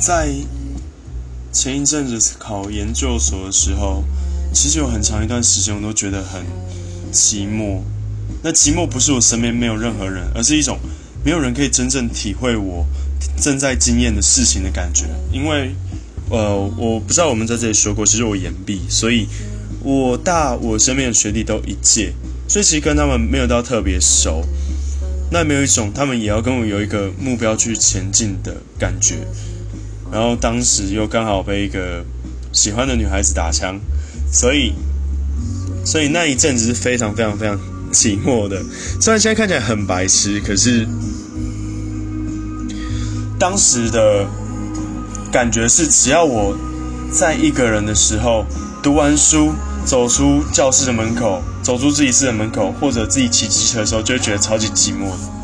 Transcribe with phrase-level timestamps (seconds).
[0.00, 0.32] 在
[1.52, 4.02] 前一阵子考研究所的时候，
[4.50, 6.42] 其实有很长一段时间我都觉得很
[7.12, 7.82] 寂寞。
[8.42, 10.78] 那寂寞不是我身边没有任何人，而是一种
[11.22, 12.86] 没有人可以真正体会我
[13.36, 15.04] 正在经验的事情的感觉。
[15.30, 15.74] 因为，
[16.30, 19.28] 呃，我不知道我们在这里说过，其实我研毕，所以
[19.82, 22.14] 我大我身边的学弟都一届，
[22.48, 24.42] 所以其实跟他们没有到特别熟。
[25.30, 29.16] 那没有一种他们也要跟我有一个目标去前进的感觉。
[30.12, 32.04] 然后当时又刚好被一个
[32.52, 33.78] 喜欢的女孩子打枪，
[34.32, 34.72] 所以，
[35.84, 37.58] 所以那一阵子是非常非常非常。
[37.92, 38.62] 寂寞的，
[39.00, 40.86] 虽然现在看起来很白痴，可是
[43.36, 44.24] 当时的
[45.32, 46.56] 感觉是，只要我
[47.10, 48.46] 在一个人的时候，
[48.80, 49.52] 读完书，
[49.84, 55.39] 走出教室的门口，走出自习室的门口，或者自己骑机车的时候，就会觉得超级寂寞的。